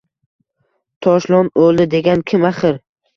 Toshlon 1.05 1.51
o’ldi, 1.65 1.87
degan 1.91 2.25
kim 2.33 2.49
axir? 2.51 2.81